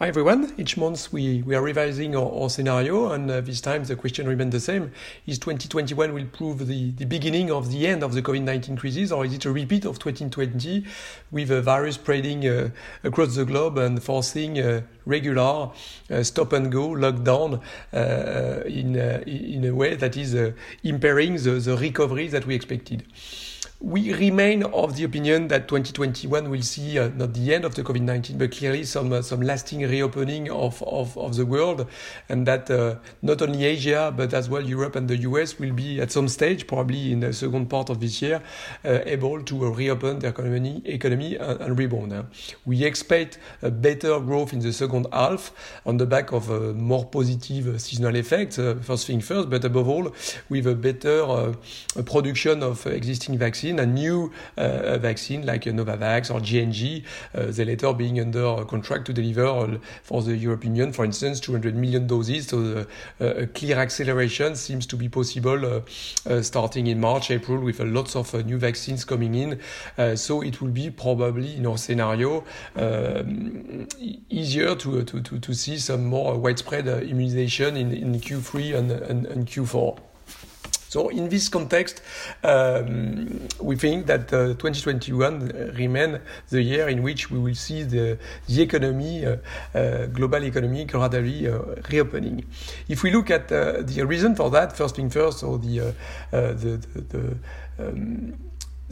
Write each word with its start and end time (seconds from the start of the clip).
Hi 0.00 0.08
everyone. 0.08 0.52
Each 0.58 0.76
month 0.76 1.12
we, 1.12 1.42
we 1.42 1.54
are 1.54 1.62
revising 1.62 2.16
our, 2.16 2.28
our 2.28 2.50
scenario, 2.50 3.12
and 3.12 3.30
uh, 3.30 3.40
this 3.40 3.60
time 3.60 3.84
the 3.84 3.94
question 3.94 4.26
remains 4.26 4.50
the 4.50 4.58
same: 4.58 4.90
Is 5.24 5.38
2021 5.38 6.12
will 6.12 6.26
prove 6.32 6.66
the, 6.66 6.90
the 6.90 7.04
beginning 7.04 7.52
of 7.52 7.70
the 7.70 7.86
end 7.86 8.02
of 8.02 8.12
the 8.12 8.20
COVID-19 8.20 8.76
crisis, 8.76 9.12
or 9.12 9.24
is 9.24 9.34
it 9.34 9.44
a 9.44 9.52
repeat 9.52 9.84
of 9.84 10.00
2020 10.00 10.84
with 11.30 11.48
a 11.52 11.62
virus 11.62 11.94
spreading 11.94 12.44
uh, 12.44 12.70
across 13.04 13.36
the 13.36 13.44
globe 13.44 13.78
and 13.78 14.02
forcing 14.02 14.58
uh, 14.58 14.82
regular 15.06 15.70
uh, 16.10 16.22
stop 16.24 16.52
and 16.54 16.72
go 16.72 16.88
lockdown 16.88 17.62
uh, 17.92 18.64
in 18.66 18.98
uh, 18.98 19.22
in 19.28 19.64
a 19.64 19.72
way 19.72 19.94
that 19.94 20.16
is 20.16 20.34
impairing 20.82 21.36
the, 21.36 21.52
the 21.60 21.76
recovery 21.76 22.26
that 22.26 22.44
we 22.46 22.56
expected? 22.56 23.04
We 23.80 24.14
remain 24.14 24.62
of 24.62 24.96
the 24.96 25.04
opinion 25.04 25.48
that 25.48 25.68
2021 25.68 26.48
will 26.48 26.62
see 26.62 26.98
uh, 26.98 27.08
not 27.16 27.34
the 27.34 27.54
end 27.54 27.64
of 27.64 27.74
the 27.74 27.82
COVID-19, 27.82 28.38
but 28.38 28.50
clearly 28.50 28.84
some 28.84 29.12
uh, 29.12 29.20
some 29.20 29.42
lasting 29.42 29.80
reopening 29.80 30.50
of, 30.50 30.82
of, 30.84 31.16
of 31.18 31.36
the 31.36 31.44
world, 31.44 31.86
and 32.28 32.46
that 32.46 32.70
uh, 32.70 32.96
not 33.20 33.42
only 33.42 33.64
Asia 33.64 34.12
but 34.16 34.32
as 34.32 34.48
well 34.48 34.62
Europe 34.62 34.96
and 34.96 35.08
the 35.08 35.16
US 35.18 35.58
will 35.58 35.72
be 35.72 36.00
at 36.00 36.10
some 36.12 36.28
stage, 36.28 36.66
probably 36.66 37.12
in 37.12 37.20
the 37.20 37.32
second 37.32 37.68
part 37.68 37.90
of 37.90 38.00
this 38.00 38.22
year, 38.22 38.40
uh, 38.84 39.00
able 39.04 39.42
to 39.42 39.74
reopen 39.74 40.18
their 40.20 40.30
economy 40.30 40.80
economy 40.84 41.36
and, 41.36 41.60
and 41.60 41.78
rebound. 41.78 42.26
We 42.64 42.84
expect 42.84 43.38
a 43.60 43.70
better 43.70 44.18
growth 44.20 44.52
in 44.52 44.60
the 44.60 44.72
second 44.72 45.08
half 45.12 45.52
on 45.84 45.98
the 45.98 46.06
back 46.06 46.32
of 46.32 46.48
a 46.48 46.72
more 46.72 47.04
positive 47.04 47.80
seasonal 47.80 48.14
effects. 48.14 48.58
Uh, 48.58 48.76
first 48.80 49.06
thing 49.06 49.20
first, 49.20 49.50
but 49.50 49.64
above 49.64 49.88
all, 49.88 50.14
with 50.48 50.66
a 50.66 50.74
better 50.74 51.22
uh, 51.22 51.52
production 52.04 52.62
of 52.62 52.86
existing 52.86 53.36
vaccines 53.36 53.73
a 53.78 53.86
new 53.86 54.32
uh, 54.56 54.98
vaccine 54.98 55.44
like 55.46 55.64
Novavax 55.64 56.32
or 56.32 56.40
J&J, 56.40 57.02
uh, 57.34 57.46
the 57.46 57.64
later 57.64 57.92
being 57.92 58.20
under 58.20 58.64
contract 58.64 59.06
to 59.06 59.12
deliver 59.12 59.78
for 60.02 60.22
the 60.22 60.36
European 60.36 60.76
Union, 60.76 60.92
for 60.92 61.04
instance, 61.04 61.40
200 61.40 61.74
million 61.74 62.06
doses. 62.06 62.48
So 62.48 62.62
the, 62.62 62.80
uh, 63.20 63.42
a 63.42 63.46
clear 63.46 63.78
acceleration 63.78 64.56
seems 64.56 64.86
to 64.86 64.96
be 64.96 65.08
possible 65.08 65.82
starting 66.42 66.86
in 66.86 67.00
March, 67.00 67.30
April, 67.30 67.60
with 67.60 67.80
lots 67.80 68.16
of 68.16 68.32
new 68.46 68.58
vaccines 68.58 69.04
coming 69.04 69.34
in. 69.34 69.60
so 70.16 70.42
it 70.42 70.60
will 70.60 70.70
be 70.70 70.90
probably 70.90 71.56
in 71.56 71.66
our 71.66 71.78
scenario 71.78 72.44
um, 72.76 73.86
easier 74.30 74.74
to, 74.74 75.02
to, 75.04 75.20
to, 75.20 75.38
to 75.38 75.54
see 75.54 75.78
some 75.78 76.06
more 76.06 76.36
widespread 76.38 76.86
immunization 76.86 77.76
in, 77.76 77.92
in 77.92 78.20
Q3 78.20 78.76
and, 78.76 78.90
and, 78.90 79.26
and 79.26 79.46
Q4. 79.46 79.98
So 80.94 81.08
in 81.08 81.28
this 81.28 81.48
context, 81.48 82.02
um, 82.44 83.48
we 83.60 83.74
think 83.74 84.06
that 84.06 84.32
uh, 84.32 84.54
2021 84.54 85.72
remain 85.76 86.20
the 86.50 86.62
year 86.62 86.88
in 86.88 87.02
which 87.02 87.32
we 87.32 87.40
will 87.40 87.56
see 87.56 87.82
the, 87.82 88.16
the 88.46 88.62
economy, 88.62 89.26
uh, 89.26 89.38
uh, 89.74 90.06
global 90.06 90.44
economy 90.44 90.84
gradually 90.84 91.48
uh, 91.48 91.58
reopening. 91.90 92.44
If 92.88 93.02
we 93.02 93.10
look 93.10 93.32
at 93.32 93.50
uh, 93.50 93.82
the 93.82 94.06
reason 94.06 94.36
for 94.36 94.50
that, 94.50 94.76
first 94.76 94.94
thing 94.94 95.10
first, 95.10 95.42
or 95.42 95.58
the, 95.58 95.80
uh, 95.80 95.92
the, 96.30 96.80
the, 96.92 97.00
the 97.00 97.88
um, 97.88 98.34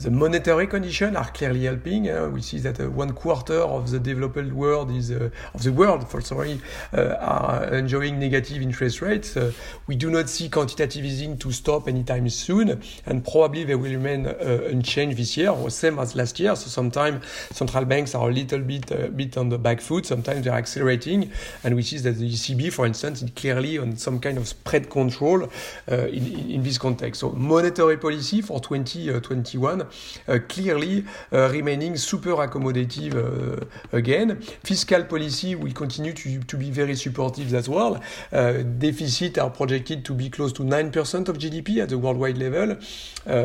the 0.03 0.11
monetary 0.11 0.67
conditions 0.67 1.17
are 1.17 1.31
clearly 1.31 1.65
helping. 1.65 2.11
Uh, 2.11 2.29
we 2.29 2.43
see 2.43 2.59
that 2.59 2.81
uh, 2.81 2.91
one 2.91 3.13
quarter 3.13 3.61
of 3.61 3.91
the 3.91 4.01
developed 4.01 4.53
world 4.53 4.91
is 4.91 5.13
uh, 5.13 5.31
of 5.55 5.63
the 5.63 5.73
world, 5.73 6.09
for 6.09 6.21
sorry, 6.21 6.61
uh, 6.93 7.15
are 7.21 7.75
enjoying 7.75 8.19
negative 8.19 8.61
interest 8.61 9.01
rates. 9.01 9.37
Uh, 9.37 9.53
we 9.87 9.95
do 9.95 10.11
not 10.11 10.29
see 10.29 10.49
quantitative 10.49 11.05
easing 11.05 11.39
to 11.39 11.53
stop 11.53 11.87
anytime 11.87 12.29
soon, 12.29 12.83
and 13.07 13.25
probably 13.25 13.63
they 13.63 13.77
will 13.77 13.93
remain 13.93 14.27
uh, 14.27 14.69
unchanged 14.71 15.17
this 15.17 15.37
year, 15.37 15.51
or 15.51 15.71
same 15.71 15.99
as 16.01 16.17
last 16.17 16.41
year. 16.41 16.57
So 16.57 16.67
sometimes 16.69 17.25
central 17.53 17.85
banks 17.85 18.17
are 18.17 18.29
a 18.29 18.33
little 18.33 18.61
bit 18.61 19.17
bit 19.17 19.37
on 19.37 19.51
the 19.51 19.59
back 19.59 19.81
foot. 19.81 20.07
Sometimes 20.07 20.45
they're 20.45 20.55
accelerating, 20.55 21.31
and 21.63 21.77
we 21.77 21.83
see 21.83 21.99
that 21.99 22.17
the 22.17 22.29
ECB, 22.29 22.73
for 22.73 22.87
instance, 22.87 23.23
is 23.23 23.31
clearly 23.37 23.79
on 23.79 23.97
some 23.97 24.19
kind 24.19 24.37
of 24.37 24.49
spread 24.49 24.91
control 24.91 25.49
in, 25.87 26.51
in 26.51 26.63
this 26.65 26.79
context. 26.79 27.21
So 27.21 27.31
monetary 27.31 27.99
policy 27.99 28.43
for 28.43 28.59
2021 28.59 29.83
uh, 29.83 29.92
clearly 30.49 31.05
uh, 31.33 31.51
remaining 31.51 31.97
super 31.97 32.31
accommodative 32.31 33.15
uh, 33.15 33.97
again. 33.97 34.41
Fiscal 34.63 35.05
policy 35.05 35.55
will 35.55 35.73
continue 35.73 36.13
to, 36.13 36.41
to 36.41 36.57
be 36.57 36.71
very 36.71 36.95
supportive 36.95 37.53
as 37.55 37.69
well. 37.69 38.01
deficit 38.31 39.39
are 39.39 39.51
projected 39.51 40.05
to 40.05 40.15
be 40.15 40.29
close 40.31 40.53
to 40.53 40.63
9% 40.63 41.29
of 41.29 41.39
GDP 41.39 41.83
at 41.83 41.89
the 41.89 41.99
worldwide 41.99 42.39
level. 42.39 42.77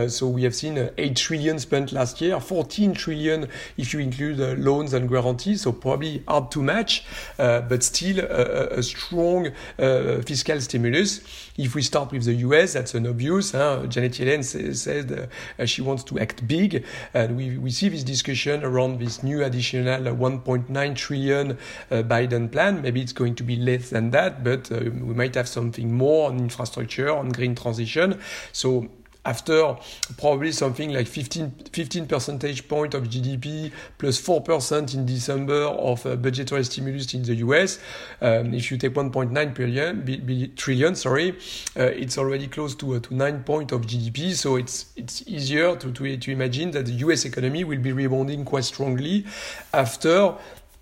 so 0.09 0.27
we 0.27 0.43
have 0.43 0.55
seen 0.55 0.89
8 0.97 1.15
trillion 1.15 1.59
spent 1.59 1.91
last 1.91 2.21
year, 2.21 2.39
14 2.39 2.93
trillion 2.93 3.47
if 3.77 3.93
you 3.93 3.99
include 3.99 4.39
loans 4.59 4.93
and 4.93 5.09
guarantees, 5.09 5.61
so 5.61 5.71
probably 5.71 6.23
hard 6.27 6.51
to 6.51 6.61
match, 6.61 7.05
but 7.37 7.83
still 7.83 8.19
a, 8.19 8.79
a 8.79 8.83
strong 8.83 9.51
fiscal 9.77 10.59
stimulus. 10.61 11.21
If 11.57 11.73
we 11.75 11.81
start 11.81 12.11
with 12.11 12.25
the 12.25 12.33
US, 12.35 12.73
that's 12.73 12.93
an 12.93 13.07
obvious. 13.07 13.51
Huh? 13.51 13.87
Janet 13.87 14.13
Yellen 14.13 14.43
said 14.43 15.29
uh, 15.57 15.65
she 15.65 15.81
wants 15.81 16.03
to 16.05 16.19
act 16.27 16.47
big, 16.47 16.83
and 17.13 17.37
we, 17.37 17.57
we 17.57 17.71
see 17.71 17.89
this 17.89 18.03
discussion 18.03 18.63
around 18.63 18.99
this 18.99 19.23
new 19.23 19.43
additional 19.43 20.01
1.9 20.01 20.95
trillion 20.95 21.51
uh, 21.51 21.55
Biden 22.03 22.51
plan. 22.51 22.81
Maybe 22.81 23.01
it's 23.01 23.13
going 23.13 23.35
to 23.35 23.43
be 23.43 23.55
less 23.55 23.89
than 23.89 24.11
that, 24.11 24.43
but 24.43 24.71
uh, 24.71 24.79
we 24.79 25.13
might 25.13 25.35
have 25.35 25.47
something 25.47 25.93
more 25.93 26.29
on 26.29 26.37
infrastructure, 26.39 27.09
on 27.09 27.29
green 27.29 27.55
transition. 27.55 28.19
So 28.51 28.89
after 29.27 29.75
probably 30.17 30.51
something 30.53 30.93
like 30.93 31.05
15, 31.05 31.51
15 31.71 32.07
percentage 32.07 32.67
point 32.67 32.93
of 32.93 33.03
GDP 33.03 33.71
plus 33.97 34.19
4% 34.21 34.93
in 34.93 35.05
December 35.05 35.63
of 35.63 36.05
uh, 36.05 36.15
budgetary 36.15 36.63
stimulus 36.63 37.13
in 37.13 37.23
the 37.23 37.35
US. 37.35 37.79
Um, 38.21 38.53
if 38.53 38.71
you 38.71 38.77
take 38.77 38.93
1.9 38.93 39.53
billion, 39.53 40.55
trillion, 40.55 40.95
sorry, 40.95 41.31
uh, 41.77 41.83
it's 41.83 42.17
already 42.17 42.47
close 42.47 42.73
to, 42.75 42.95
uh, 42.95 42.99
to 42.99 43.13
9 43.13 43.43
point 43.43 43.71
of 43.73 43.81
GDP. 43.81 44.33
So 44.33 44.55
it's, 44.55 44.93
it's 44.95 45.27
easier 45.27 45.75
to, 45.75 45.91
to, 45.91 46.17
to 46.17 46.31
imagine 46.31 46.71
that 46.71 46.85
the 46.85 46.93
US 47.07 47.25
economy 47.25 47.65
will 47.65 47.79
be 47.79 47.91
rebounding 47.91 48.45
quite 48.45 48.63
strongly 48.63 49.25
after 49.73 50.35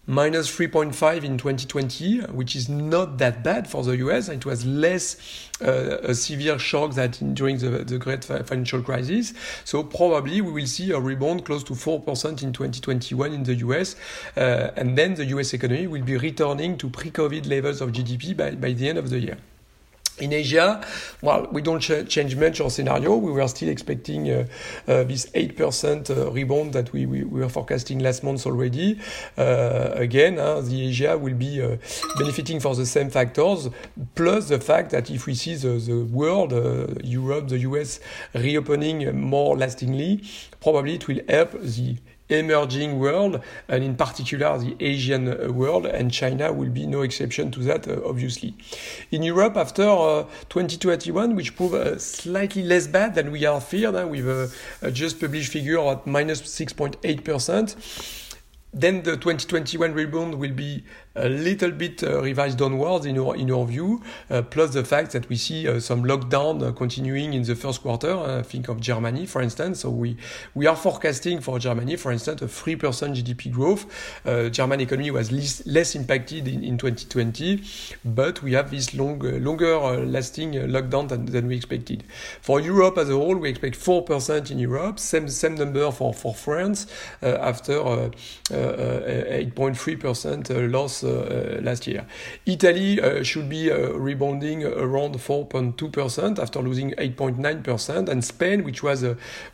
minus 0.08 0.56
3.5 0.56 1.24
in 1.24 1.38
2020, 1.38 2.22
which 2.32 2.56
is 2.56 2.70
not 2.70 3.18
that 3.18 3.44
bad 3.44 3.68
for 3.68 3.84
the 3.84 3.98
US. 3.98 4.30
It 4.30 4.46
was 4.46 4.66
less 4.66 5.18
uh, 5.62 5.98
a 6.04 6.14
severe 6.14 6.60
shock 6.60 6.94
than 6.94 7.14
in, 7.22 7.34
during 7.34 7.58
the, 7.58 7.84
the 7.84 7.98
great 7.98 8.24
financial 8.24 8.82
crisis. 8.82 9.34
So 9.64 9.84
probably 9.84 10.42
we 10.42 10.52
will 10.52 10.68
see 10.68 10.92
a 10.92 11.00
rebound 11.00 11.46
close 11.46 11.64
to 11.66 11.74
4% 11.74 12.44
in 12.44 12.54
2021 12.54 13.34
in 13.34 13.44
the 13.44 13.56
US. 13.56 13.96
Uh, 14.38 14.72
and 14.76 14.98
then 14.98 15.16
the 15.16 15.26
US 15.26 15.54
economy 15.54 15.88
will 15.88 16.04
be 16.04 16.18
returning 16.18 16.78
to 16.78 16.90
pre-COVID 16.90 17.48
levels 17.48 17.82
of 17.82 17.92
GDP 17.92 18.38
by, 18.38 18.52
by 18.52 18.74
the 18.74 18.90
end 18.90 18.98
of 18.98 19.10
the 19.10 19.20
year. 19.20 19.38
In 20.18 20.32
Asia, 20.32 20.82
well, 21.22 21.46
we 21.52 21.62
don't 21.62 21.82
ch 21.82 22.08
change 22.08 22.38
much 22.38 22.62
our 22.62 22.70
scenario. 22.70 23.18
We 23.18 23.34
were 23.34 23.48
still 23.50 23.68
expecting 23.68 24.32
uh, 24.32 24.48
uh, 24.88 25.04
this 25.04 25.26
8% 25.32 26.10
uh, 26.10 26.32
rebound 26.32 26.72
that 26.72 26.94
we, 26.94 27.06
we, 27.06 27.26
we, 27.26 27.42
were 27.42 27.50
forecasting 27.50 28.00
last 28.00 28.24
month 28.24 28.46
already. 28.46 28.98
Again, 29.36 30.36
the 30.36 30.88
Asia 30.88 31.18
will 31.18 31.34
be 31.34 31.60
benefiting 32.18 32.62
for 32.62 32.76
the 32.76 32.86
same 32.86 33.10
factors, 33.10 33.68
plus 34.16 34.48
the 34.48 34.60
fact 34.62 34.92
that 34.92 35.12
if 35.12 35.26
we 35.26 35.36
see 35.36 35.56
the 35.56 36.08
world, 36.10 36.54
Europe, 37.04 37.50
the 37.50 37.60
US 37.60 38.00
reopening 38.34 39.20
more 39.20 39.58
lastingly, 39.58 40.24
probably 40.62 40.96
it 40.96 41.08
will 41.10 41.20
help 41.28 41.52
the 41.62 41.98
emerging 42.30 43.00
world, 43.00 43.42
and 43.68 43.84
in 43.84 43.96
particular 43.96 44.58
the 44.58 44.76
Asian 44.80 45.28
uh, 45.28 45.52
world, 45.52 45.86
and 45.86 46.12
China 46.12 46.52
will 46.52 46.70
be 46.70 46.88
no 46.88 47.02
exception 47.02 47.52
to 47.52 47.60
that, 47.62 47.88
uh, 47.88 48.02
obviously. 48.06 48.54
In 49.12 49.24
Europe, 49.24 49.58
after 49.58 49.84
uh, 49.84 50.24
2021, 50.50 51.36
which 51.36 51.56
proved 51.56 51.76
uh, 51.76 51.98
slightly 52.00 52.64
less 52.64 52.88
bad 52.88 53.16
than 53.16 53.32
we 53.32 53.46
are 53.46 53.62
feared, 53.62 53.96
uh, 53.96 54.08
with 54.08 54.28
a, 54.28 54.52
a 54.82 54.92
just 54.92 55.20
published 55.20 55.52
figure 55.52 55.80
at 55.80 56.08
minus 56.08 56.42
6.8%, 56.42 58.25
then 58.76 59.04
the 59.04 59.16
2021 59.16 59.94
rebound 59.94 60.36
will 60.36 60.52
be 60.52 60.84
a 61.16 61.30
little 61.30 61.72
bit 61.72 62.04
uh, 62.04 62.22
revised 62.22 62.58
downwards 62.58 63.06
in 63.06 63.18
our, 63.18 63.36
in 63.36 63.50
our 63.50 63.66
view, 63.66 64.02
uh, 64.30 64.42
plus 64.42 64.74
the 64.74 64.84
fact 64.84 65.14
that 65.14 65.30
we 65.30 65.38
see 65.38 65.68
uh, 65.68 65.80
some 65.80 66.04
lockdown 66.04 66.62
uh, 66.62 66.72
continuing 66.74 67.34
in 67.34 67.44
the 67.44 67.56
first 67.56 67.82
quarter. 67.82 68.44
think 68.44 68.68
of 68.68 68.82
Germany, 68.82 69.26
for 69.26 69.42
instance. 69.42 69.80
So 69.80 69.90
we, 69.90 70.18
we 70.54 70.68
are 70.68 70.76
forecasting 70.76 71.40
for 71.40 71.58
Germany, 71.58 71.96
for 71.96 72.12
instance, 72.12 72.42
a 72.42 72.48
3% 72.48 72.78
GDP 73.16 73.52
growth. 73.52 73.86
Uh, 74.26 74.50
German 74.50 74.82
economy 74.82 75.12
was 75.12 75.32
less, 75.32 75.66
less 75.66 75.96
impacted 75.96 76.48
in, 76.48 76.64
in 76.64 76.78
2020, 76.78 77.64
but 78.04 78.44
we 78.44 78.52
have 78.54 78.70
this 78.70 78.94
long, 78.94 79.20
longer 79.20 79.78
lasting 80.06 80.54
lockdown 80.54 81.08
than, 81.08 81.26
than 81.26 81.48
we 81.48 81.56
expected. 81.56 82.04
For 82.42 82.60
Europe 82.60 82.98
as 82.98 83.10
a 83.10 83.14
whole, 83.14 83.36
we 83.38 83.50
expect 83.50 83.80
4% 83.80 84.52
in 84.52 84.60
Europe, 84.60 85.00
same, 85.00 85.30
same 85.30 85.56
number 85.56 85.90
for, 85.92 86.14
for 86.14 86.36
France 86.36 86.88
after 87.22 88.12
Uh, 88.66 88.70
uh, 88.70 89.02
uh, 89.06 89.56
8.3% 89.56 90.72
loss 90.72 91.04
last 91.04 91.88
year. 91.88 92.06
Italy 92.46 93.24
should 93.24 93.48
be 93.48 93.72
rebounding 93.72 94.64
around 94.64 95.16
4.2% 95.16 96.40
after 96.40 96.60
losing 96.60 96.92
8.9%, 96.92 98.10
and 98.10 98.24
Spain, 98.24 98.64
which 98.64 98.82
was 98.82 99.06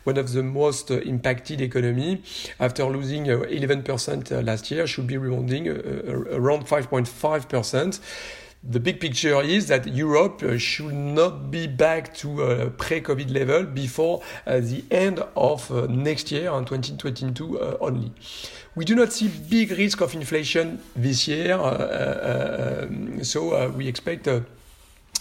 one 0.04 0.18
of 0.18 0.32
the 0.32 0.42
most 0.42 0.90
impacted 0.90 1.60
economy 1.60 2.22
after 2.58 2.84
losing 2.84 3.26
11% 3.26 4.44
last 4.44 4.70
year, 4.70 4.86
should 4.86 5.06
be 5.06 5.18
rebounding 5.18 5.68
around 5.68 6.66
5.5% 6.66 8.00
the 8.64 8.78
big 8.78 9.00
picture 9.00 9.40
is 9.42 9.66
that 9.66 9.86
Europe 9.88 10.42
uh, 10.42 10.56
should 10.56 10.94
not 10.94 11.50
be 11.50 11.66
back 11.66 12.14
to 12.14 12.42
a 12.42 12.70
pre-COVID 12.70 13.32
level 13.32 13.64
before 13.64 14.22
uh, 14.46 14.60
the 14.60 14.84
end 14.90 15.20
of 15.34 15.70
uh, 15.70 15.86
next 15.88 16.30
year 16.30 16.48
on 16.50 16.64
2022 16.64 17.60
uh, 17.60 17.76
only. 17.80 18.12
We 18.76 18.84
do 18.84 18.94
not 18.94 19.12
see 19.12 19.28
big 19.28 19.72
risk 19.72 20.00
of 20.00 20.14
inflation 20.14 20.80
this 20.94 21.26
year, 21.26 21.54
um, 21.54 23.22
so 23.24 23.68
we 23.70 23.86
expect 23.88 24.28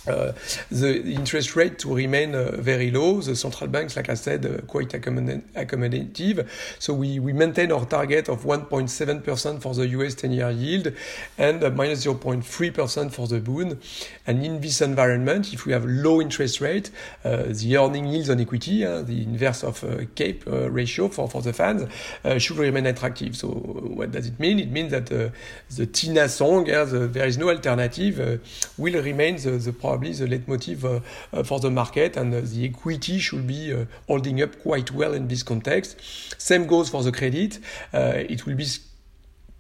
uh, 0.08 0.32
the 0.72 1.04
interest 1.14 1.56
rate 1.56 1.78
to 1.78 1.94
remain 1.94 2.34
uh, 2.34 2.52
very 2.58 2.90
low. 2.90 3.22
The 3.22 3.36
central 3.36 3.70
banks, 3.70 3.96
like 3.96 4.10
I 4.10 4.16
said, 4.16 4.46
uh, 4.46 4.62
quite 4.66 4.90
accommodative. 4.90 6.48
So 6.80 6.94
we, 6.94 7.20
we 7.20 7.34
maintain 7.34 7.72
our 7.72 7.86
target 7.86 8.28
of 8.28 8.44
1.7% 8.44 9.62
for 9.62 9.76
the 9.76 9.88
US 9.90 10.16
10-year 10.16 10.52
yield 10.52 10.94
and 11.38 11.64
uh, 11.64 11.70
minus 11.70 12.06
0.3% 12.06 13.12
for 13.12 13.28
the 13.28 13.40
Bund. 13.40 13.78
And 14.26 14.44
in 14.44 14.60
this 14.60 14.82
environment, 14.82 15.54
if 15.54 15.66
we 15.66 15.74
have 15.74 15.86
low 15.86 16.20
interest 16.20 16.62
rate, 16.62 16.90
uh, 17.24 17.44
the 17.48 17.78
earning 17.78 18.08
yields 18.08 18.30
on 18.30 18.40
equity, 18.40 18.84
uh, 18.84 19.04
the 19.04 19.22
inverse 19.22 19.64
of 19.64 19.82
CAPE 20.16 20.44
ratio 20.48 21.10
for, 21.10 21.30
for 21.30 21.42
the 21.42 21.54
funds, 21.54 21.84
should 22.38 22.58
remain 22.58 22.88
attractive. 22.88 23.36
So 23.36 23.50
what 23.50 24.12
does 24.12 24.28
it 24.28 24.40
mean? 24.40 24.60
It 24.60 24.72
means 24.72 24.92
that 24.92 25.08
the 25.08 25.86
TINA 25.86 26.30
song, 26.30 26.66
the, 26.66 27.10
there 27.12 27.28
is 27.28 27.38
no 27.38 27.50
alternative, 27.50 28.42
will 28.78 29.04
remain 29.04 29.38
the, 29.38 29.52
the 29.52 29.74
probably 29.92 30.14
the 30.14 30.26
leitmotiv 30.26 30.86
uh, 30.86 31.02
uh, 31.34 31.44
for 31.44 31.60
the 31.60 31.70
market, 31.70 32.16
and 32.16 32.34
uh, 32.34 32.40
the 32.42 32.66
equity 32.66 33.20
should 33.20 33.46
be 33.46 33.76
holding 34.08 34.42
up 34.42 34.58
quite 34.62 34.90
well 34.92 35.14
in 35.14 35.28
this 35.28 35.44
context. 35.44 36.00
Same 36.38 36.66
goes 36.66 36.88
for 36.88 37.04
the 37.04 37.12
credit. 37.12 37.60
it 37.94 38.46
will 38.46 38.56
be 38.56 38.66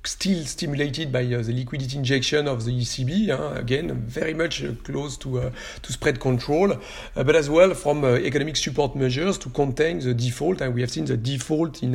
still 0.03 0.43
stimulated 0.45 1.11
by 1.11 1.23
uh, 1.23 1.41
the 1.43 1.53
liquidity 1.53 1.97
injection 1.97 2.47
of 2.47 2.65
the 2.65 2.71
ECB, 2.71 3.29
uh, 3.29 3.59
again, 3.59 3.93
very 4.07 4.33
much 4.33 4.63
uh, 4.63 4.71
close 4.83 5.15
to, 5.17 5.39
uh, 5.39 5.51
to 5.81 5.93
spread 5.93 6.19
control, 6.19 6.71
uh, 6.73 7.23
but 7.23 7.35
as 7.35 7.49
well 7.49 7.73
from 7.75 8.03
uh, 8.03 8.13
economic 8.15 8.57
support 8.57 8.95
measures 8.95 9.37
to 9.37 9.49
contain 9.49 9.99
the 9.99 10.13
default. 10.13 10.61
And 10.61 10.73
we 10.73 10.81
have 10.81 10.89
seen 10.89 11.05
the 11.05 11.17
default 11.17 11.83
in, 11.83 11.93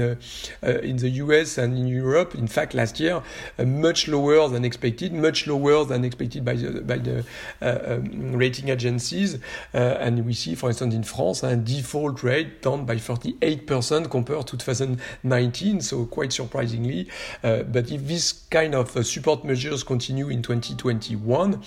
in 0.63 0.97
the 0.97 1.11
US 1.17 1.59
and 1.59 1.77
in 1.77 1.89
Europe, 1.89 2.35
in 2.35 2.47
fact, 2.47 2.75
last 2.75 3.01
year, 3.01 3.23
much 3.59 4.07
lower 4.07 4.49
than 4.49 4.65
expected, 4.65 5.13
much 5.13 5.47
lower 5.47 5.85
than 5.85 6.05
expected 6.05 6.45
by 6.45 6.55
the, 6.55 6.81
by 6.83 6.99
the 6.99 7.25
um, 7.61 8.37
rating 8.37 8.69
agencies. 8.69 9.39
and 9.73 10.25
we 10.25 10.33
see, 10.33 10.55
for 10.55 10.69
instance, 10.69 10.95
in 10.95 11.03
France, 11.03 11.43
a 11.43 11.57
default 11.57 12.23
rate 12.23 12.63
down 12.63 12.87
by 12.87 12.97
48% 12.97 14.11
compared 14.11 14.47
to 14.47 14.57
2019, 14.57 15.81
so 15.81 16.07
quite 16.07 16.33
surprisingly. 16.33 17.09
but 17.43 17.91
if 17.97 18.07
this 18.07 18.33
kind 18.51 18.75
of 18.75 18.95
uh, 18.95 19.03
support 19.03 19.43
measures 19.43 19.83
continue 19.83 20.29
in 20.29 20.43
2021, 20.43 21.63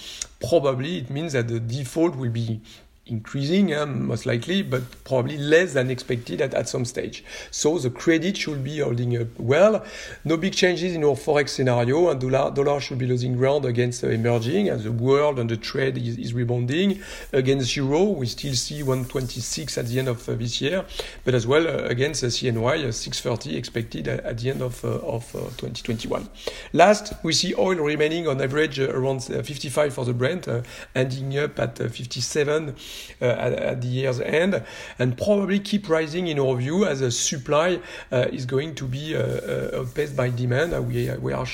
probably 0.48 1.00
it 1.00 1.10
means 1.10 1.34
that 1.34 1.48
the 1.48 1.60
default 1.60 2.16
will 2.16 2.30
be 2.30 2.62
increasing, 3.10 3.74
uh, 3.74 3.86
most 3.86 4.26
likely, 4.26 4.62
but 4.62 5.04
probably 5.04 5.38
less 5.38 5.74
than 5.74 5.90
expected 5.90 6.42
at, 6.42 6.54
at 6.54 6.70
some 6.70 6.86
stage. 6.86 7.24
So 7.52 7.78
the 7.78 7.90
credit 7.90 8.38
should 8.38 8.64
be 8.64 8.80
holding 8.80 9.20
up 9.20 9.28
well. 9.40 9.86
No 10.24 10.38
big 10.38 10.54
changes 10.54 10.94
in 10.94 11.04
our 11.04 11.16
forex 11.16 11.50
scenario, 11.50 12.10
and 12.10 12.20
dollar, 12.20 12.52
dollar 12.52 12.80
should 12.80 12.98
be 12.98 13.08
losing 13.08 13.36
ground 13.36 13.66
against 13.66 14.04
uh, 14.04 14.08
emerging 14.08 14.70
as 14.70 14.84
the 14.84 14.92
world 14.92 15.40
and 15.40 15.50
the 15.50 15.58
trade 15.58 15.98
is, 15.98 16.18
is, 16.18 16.34
rebounding. 16.34 17.02
Against 17.34 17.76
euro, 17.76 18.04
we 18.04 18.26
still 18.28 18.54
see 18.54 18.84
126 18.84 19.78
at 19.78 19.88
the 19.88 20.00
end 20.00 20.08
of 20.08 20.28
uh, 20.28 20.36
this 20.36 20.62
year, 20.62 20.86
but 21.24 21.34
as 21.34 21.48
well 21.48 21.68
uh, 21.68 21.84
against 21.86 22.24
CNY, 22.24 22.86
uh, 22.86 22.92
630 22.92 23.58
expected 23.58 24.08
at, 24.08 24.20
at, 24.26 24.38
the 24.38 24.50
end 24.50 24.62
of, 24.62 24.84
uh, 24.86 25.00
of 25.00 25.32
2021. 25.32 26.30
Last, 26.74 27.14
we 27.24 27.34
see 27.34 27.54
oil 27.56 27.76
remaining 27.76 28.28
on 28.28 28.42
average 28.42 28.80
around 28.80 29.24
55 29.24 29.94
for 29.94 30.06
the 30.06 30.14
Brent, 30.14 30.48
ending 30.96 31.38
up 31.38 31.60
at 31.60 31.78
57 31.78 32.70
uh, 32.70 32.74
Uh, 33.22 33.26
at, 33.26 33.54
at, 33.54 33.82
the 33.82 33.88
year's 33.88 34.22
end, 34.22 34.64
and 34.98 35.18
probably 35.18 35.60
keep 35.60 35.90
rising 35.90 36.28
in 36.28 36.40
our 36.40 36.56
view 36.56 36.86
as 36.86 37.02
the 37.02 37.12
supply 37.12 37.78
uh, 38.14 38.28
is 38.32 38.46
going 38.46 38.74
to 38.74 38.86
be 38.86 39.14
uh, 39.14 39.20
uh 39.20 39.80
outpaced 39.80 40.16
by 40.16 40.30
demand. 40.30 40.72
we, 40.88 41.10
uh, 41.10 41.18
we 41.20 41.34
are 41.34 41.46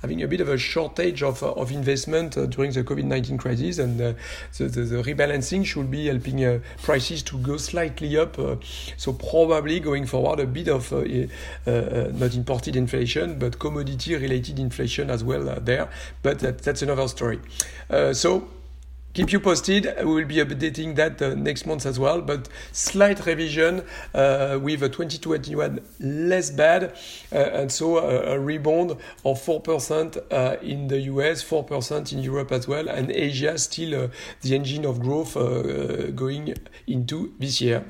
having 0.00 0.22
a 0.22 0.28
bit 0.28 0.40
of 0.40 0.48
a 0.48 0.56
shortage 0.56 1.24
of, 1.24 1.42
of 1.42 1.72
investment 1.72 2.34
during 2.50 2.70
the 2.70 2.84
COVID-19 2.84 3.36
crisis, 3.36 3.78
and 3.78 3.98
the, 3.98 4.14
the, 4.58 4.68
the, 4.68 5.02
rebalancing 5.02 5.66
should 5.66 5.90
be 5.90 6.06
helping 6.06 6.62
prices 6.82 7.22
to 7.24 7.36
go 7.38 7.56
slightly 7.56 8.16
up. 8.16 8.36
so 8.96 9.12
probably 9.12 9.80
going 9.80 10.06
forward 10.06 10.38
a 10.38 10.46
bit 10.46 10.68
of 10.68 10.92
not 10.92 12.34
imported 12.34 12.76
inflation, 12.76 13.40
but 13.40 13.58
commodity-related 13.58 14.60
inflation 14.60 15.10
as 15.10 15.24
well 15.24 15.42
there. 15.60 15.88
But 16.22 16.38
that, 16.40 16.58
that's 16.58 16.82
another 16.82 17.08
story. 17.08 17.40
so 18.12 18.48
keep 19.18 19.32
you 19.32 19.40
posted. 19.40 19.92
We 19.98 20.04
will 20.04 20.24
be 20.26 20.36
updating 20.36 20.94
that 20.94 21.20
uh, 21.20 21.34
next 21.34 21.66
month 21.66 21.86
as 21.86 21.98
well, 21.98 22.20
but 22.20 22.48
slight 22.70 23.26
revision 23.26 23.82
uh, 24.14 24.60
with 24.62 24.80
a 24.84 24.88
2021 24.88 25.80
less 25.98 26.50
bad, 26.50 26.94
uh, 27.32 27.34
and 27.34 27.72
so 27.72 27.98
a, 27.98 28.34
a, 28.34 28.38
rebound 28.38 28.92
of 29.24 29.42
4% 29.42 30.18
uh, 30.30 30.56
in 30.62 30.86
the 30.86 31.00
US, 31.12 31.42
4% 31.42 32.12
in 32.12 32.20
Europe 32.20 32.52
as 32.52 32.68
well, 32.68 32.88
and 32.88 33.10
Asia 33.10 33.58
still 33.58 34.04
uh, 34.04 34.08
the 34.42 34.54
engine 34.54 34.84
of 34.84 35.00
growth 35.00 35.36
uh, 35.36 36.12
going 36.12 36.54
into 36.86 37.34
this 37.40 37.60
year. 37.60 37.84